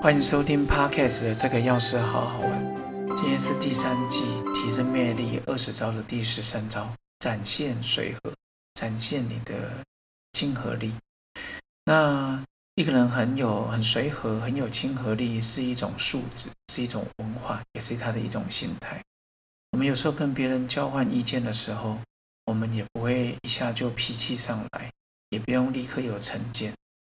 [0.00, 3.16] 欢迎收听 Podcast 的这个钥匙好好玩。
[3.16, 4.22] 今天是第三季
[4.54, 6.88] 提升魅力二十招的第十三招，
[7.18, 8.32] 展现随和，
[8.74, 9.84] 展现你的
[10.32, 10.94] 亲和力。
[11.84, 12.40] 那
[12.76, 19.02] 一个人很有很随和，很有亲和力，是一种素质，是一种文化，也是他的一种心态。
[19.72, 21.98] 我们有时候跟别人交换意见的时候，
[22.44, 24.92] 我们也不会一下就脾气上来，
[25.30, 26.72] 也不用立刻有成见，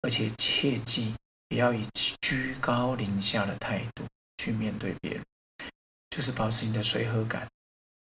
[0.03, 1.13] 而且切记。
[1.49, 1.87] 不要以
[2.21, 4.05] 居高临下的态度
[4.37, 5.25] 去面对别人，
[6.11, 7.49] 就是保持你的随和感。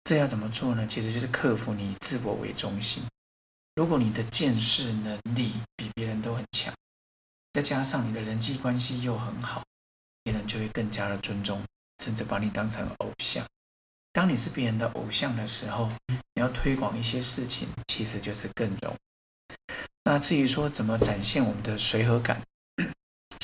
[0.04, 0.88] 这要怎么做呢？
[0.88, 3.04] 其实就是克服你以自我为中心。
[3.76, 6.74] 如果你的见识能力比别人都很强，
[7.54, 9.64] 再加上你的人际关系又很好，
[10.24, 11.64] 别人就会更加的尊重，
[12.04, 13.46] 甚至把你当成偶像。
[14.12, 19.54] 当你是别人的偶像的时候，你要推广一些事情，其实就是更容易。
[20.04, 22.42] 那至于说怎么展现我们的随和感？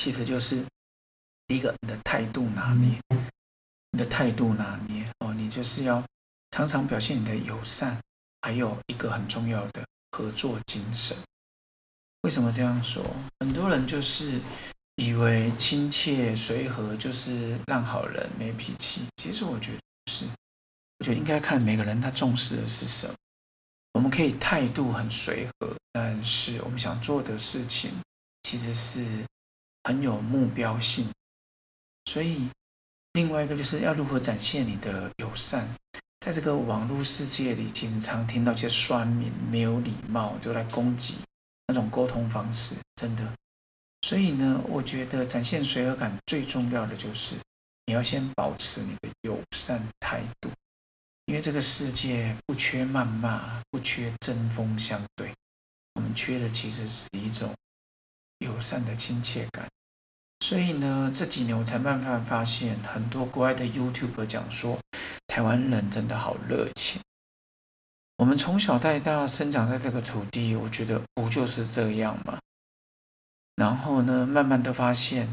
[0.06, 0.64] 其实就是
[1.48, 3.02] 第一个，你的态度拿捏，
[3.90, 6.06] 你的态度拿捏哦，你就是要
[6.52, 8.00] 常常表现你的友善，
[8.44, 11.18] 还有一个很重要的合作精神。
[12.22, 13.04] 为什么这样说？
[13.40, 14.40] 很多人就是
[14.98, 20.26] 以为亲切随和就是让好人没脾气，其实我觉得不是，
[21.00, 23.16] 我觉得应该看每个人他重视的是什么。
[23.94, 27.90] 我们可以态度很随和，但是我们想做的事情
[28.44, 29.26] 其实是。
[29.86, 31.08] 很有目标性，
[32.06, 32.50] 所以
[33.14, 35.70] 另外一个就是要如何展现你的友善。
[36.20, 41.18] 在这个网络世界里，经常听到一些酸民没有礼貌就来攻击
[41.68, 43.24] 那种沟通方式，真的。
[44.02, 47.36] 所以呢，我觉得展现随和感最重要的就是
[47.86, 50.50] 你要先保持你的友善态度，
[51.26, 55.32] 因为这个世界不缺谩骂，不缺针锋相对，
[55.94, 57.54] 我们缺的其实是一种
[58.46, 59.66] 友善的亲切感。
[60.40, 64.80] 所以呢，这几年我才慢慢发现，很多国外的 YouTube 讲说，
[65.28, 67.02] 台湾人真的好热情。
[68.18, 72.40] 我们从小到大生长在这个土地，我觉得不就是这样吗？
[73.56, 75.28] 然后呢，慢慢的发现，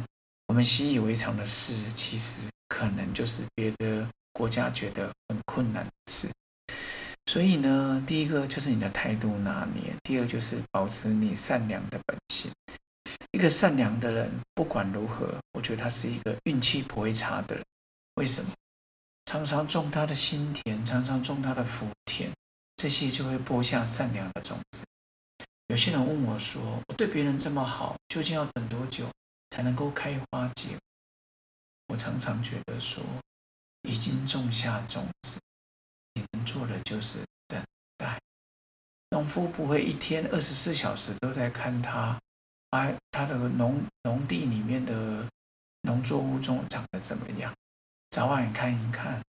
[0.47, 6.29] 我们习以为常的事，其实可能就是别的国家觉得很困难的事。
[7.27, 12.50] 所以呢，第一个就是你的态度拿捏，第二就是保持你善良的本性。
[13.32, 17.65] 一个善良的人，不管如何，我觉得他是一个运气不会差的人。
[18.15, 18.53] 为什么？
[19.25, 22.31] 常常种他的心田，常常种他的福田，
[22.76, 24.84] 这些就会播下善良的种子。
[25.69, 29.10] 有些人问我说：“我对别人这么好，究竟要等多久
[29.49, 30.78] 才能够开花结果？”
[31.88, 33.03] 我常常觉得说，
[33.88, 35.41] 已经种下种子，
[36.12, 37.64] 你能做的就是等
[37.97, 38.20] 待。
[39.09, 42.19] 农夫不会一天二十四小时都在看他。
[42.72, 45.28] 把他的农农地里面的
[45.83, 47.53] 农作物中长得怎么样？
[48.09, 49.22] 早晚看一看，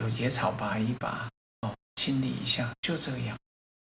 [0.00, 1.28] 有野草拔一拔，
[1.60, 3.36] 哦，清理一下，就这样。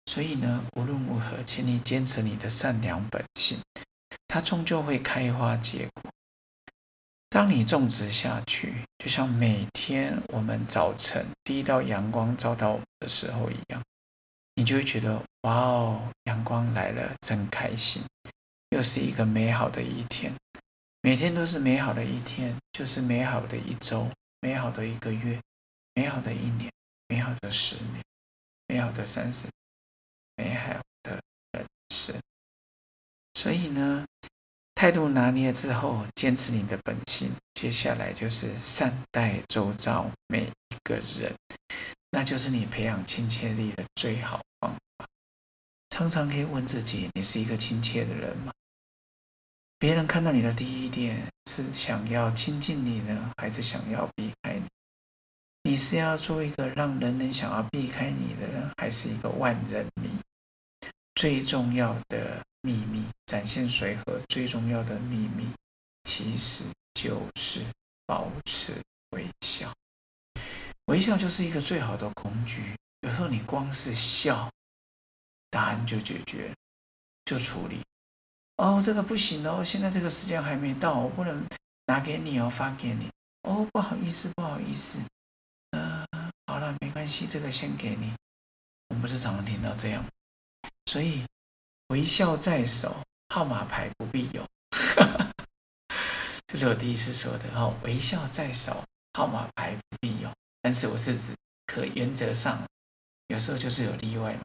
[0.07, 3.57] 所以呢，无论如何，请你坚持你的善良本性，
[4.27, 6.11] 它终究会开花结果。
[7.29, 13.81] 当你种植下去，就像每天我们早晨第一道阳光照到我们的时候一样，
[14.55, 18.03] 你就会觉得哇哦，阳光来了，真开心。
[18.69, 20.33] 又是一个美好的一天，
[21.01, 24.09] 每天都是美好的一天，就是美好的一周，
[24.41, 25.41] 美好的一个月，
[25.95, 26.71] 美好的一年，
[27.07, 28.03] 美好的十年，
[28.67, 29.47] 美好的三十
[30.37, 31.19] 年，美好的
[31.53, 32.15] 人生。
[33.33, 34.05] 所以呢，
[34.75, 41.33] 态度拿捏之后，坚持你的本心，接下来就是善待周遭每一个人，
[42.11, 45.07] 那就是你培养亲切力的最好方法。
[45.89, 48.53] 常常可以问自己：你是一个亲切的人吗？
[49.79, 54.65] 别人看到你的第一点是想要亲近你呢，还是想要避开你？
[55.63, 60.09] 你是要做一个让人人想要避开你的人，还是一个万人迷？
[61.15, 65.47] 最重要的秘密，展现随和最重要的秘密，
[66.03, 67.61] 其实就是
[68.05, 68.73] 保持
[69.11, 69.73] 微笑。
[70.87, 72.75] 微笑就是一个最好的工具。
[72.99, 74.51] 有时候你光是笑，
[75.49, 76.53] 答案就解决，
[77.23, 77.79] 就处理。
[78.59, 81.47] 哦，这个不行哦，现在这个时间还没到，我不能
[81.85, 83.09] 拿给你哦，发给你。
[83.43, 84.99] 哦，不好意思，不好意思。
[85.71, 86.05] 呃，
[86.45, 88.13] 好了，没关系，这个先给你。
[88.89, 90.03] 我们不是常常听到这样，
[90.87, 91.23] 所以
[91.87, 93.01] 微笑在手，
[93.33, 94.45] 号码牌不必有。
[96.47, 98.83] 这是我第一次说的哦，微笑在手，
[99.13, 100.29] 号码牌不必有。
[100.61, 101.33] 但是我是指，
[101.65, 102.61] 可原则上，
[103.27, 104.41] 有时候就是有例外嘛。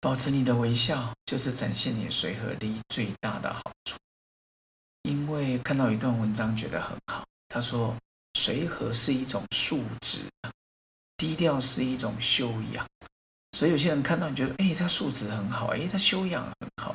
[0.00, 3.96] 保持你的微笑，就是展现你随和力最大的好处。
[5.02, 7.96] 因为看到一段文章觉得很好，他说
[8.34, 10.20] 随和是一种素质，
[11.16, 12.86] 低调是一种修养。
[13.52, 16.94] 所以有些人看到你觉得，哎，他素质很好，哎，他修养很好，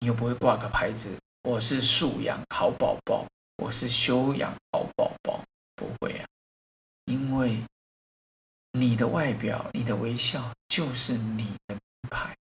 [0.00, 3.26] 你又不会挂个牌子，我是素养好宝宝，
[3.56, 5.42] 我是修养好宝宝，
[5.76, 6.26] 不会啊，
[7.06, 7.62] 因为
[8.72, 11.78] 你的外表，你的微笑就是你的
[12.10, 12.36] 牌。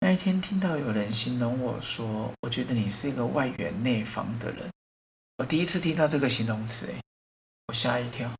[0.00, 4.70] 那一天听到有人形容我说，我觉得你是一个外圆内方的人，
[5.38, 6.92] 我第一次听到这个形容词，
[7.66, 8.30] 我吓一跳。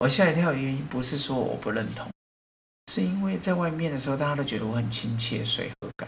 [0.00, 2.10] 我吓一跳的原因不是说我不认同。
[2.92, 6.06] 是因为在外面的时候，大家都觉得我很亲切、随和感。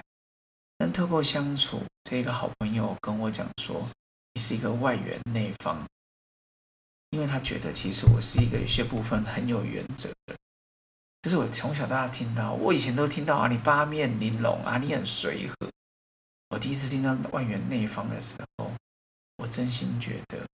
[0.76, 3.88] 但透过相处，这个好朋友跟我讲说，
[4.34, 5.82] 你是一个外圆内方，
[7.12, 10.35] 因为他觉得其实我是一个有些部分很有原则的。
[11.26, 15.68] 这是我从小到大听到，我以前都听到啊，你八面玲珑啊，你很随和。
[16.50, 18.70] 我第一次听到外圆内方的时候，
[19.38, 20.46] 我真心觉得，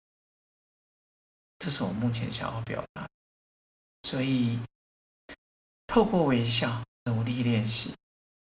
[1.59, 3.05] 这是我目前想要表达，
[4.03, 4.61] 所以。
[5.87, 7.93] 透过微笑，努力练习，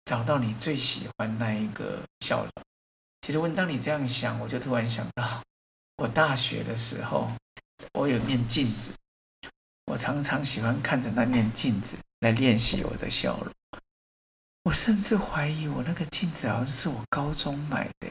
[0.04, 2.50] 找到你最喜欢那一个笑容。
[3.22, 5.42] 其实文章你这样想，我就突然想到，
[5.96, 7.28] 我大学的时候，
[7.94, 8.94] 我有面镜子，
[9.86, 13.52] 我常常喜欢看着那面镜子来练习我的笑容。
[14.62, 18.08] 我甚至怀疑我那个镜子好像是我高中买的，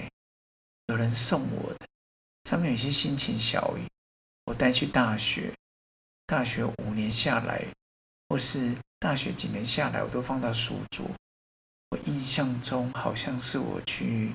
[0.88, 1.88] 有人送我的，
[2.44, 3.88] 上面有些心情小语，
[4.46, 5.54] 我带去大学，
[6.26, 7.66] 大学五年下来，
[8.28, 8.76] 或是。
[9.02, 11.10] 大学几年下来，我都放到书桌。
[11.88, 14.34] 我印象中好像是我去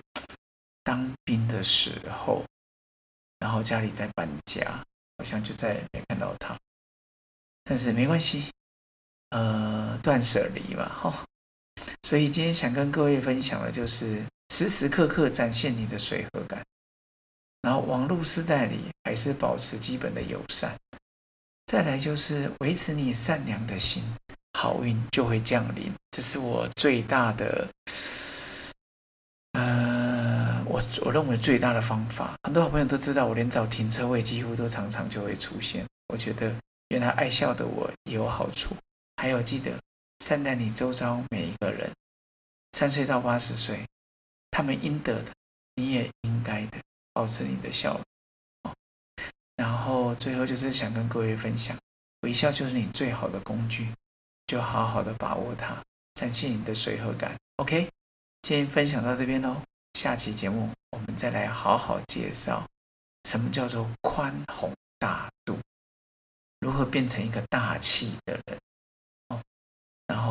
[0.82, 2.42] 当兵的时候，
[3.40, 4.82] 然后家里在搬家，
[5.18, 6.58] 好像就再也没看到它。
[7.62, 8.50] 但是没关系，
[9.30, 11.24] 呃，断舍离嘛，哈。
[12.02, 16.62] 所以今天想跟各位分享的就是时时刻刻展现你的随和感，
[17.62, 20.76] 然后网络时代里还是保持基本的友善，
[21.66, 24.04] 再来就是维持你善良的心。
[24.56, 27.68] 好运就会降临，这是我最大的，
[29.54, 32.34] 呃，我我认为最大的方法。
[32.44, 35.84] 很多好朋友都知道，我连找停车位几乎都常常就会出现。
[36.06, 36.54] 我觉得
[36.90, 38.76] 原来爱笑的我也有好处。
[39.24, 39.72] 还有记得
[40.18, 41.90] 善待你周遭每一个人，
[42.72, 43.82] 三岁到八十岁，
[44.50, 45.32] 他们应得的，
[45.76, 46.76] 你也应该的，
[47.14, 48.74] 保持你的笑容。
[49.56, 51.74] 然后最后就是想跟各位分享，
[52.20, 53.88] 微笑就是你最好的工具。
[54.46, 55.82] 就好好的把握它，
[56.12, 57.34] 展现你的随和感。
[57.56, 57.88] OK，
[58.42, 59.56] 今天分享到这边喽，
[59.94, 62.68] 下期节目我们再来好好介绍
[63.26, 65.58] 什么叫做宽宏大度，
[66.60, 68.58] 如何变成一个大气的人。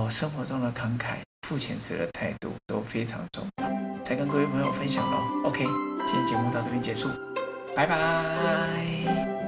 [0.03, 1.15] 后生活中的慷慨、
[1.47, 5.47] 付钱时的态度都非常重要，再跟各位朋友分享喽。
[5.47, 5.65] OK，
[6.05, 7.07] 今天节目到这边结束，
[7.73, 9.42] 拜拜。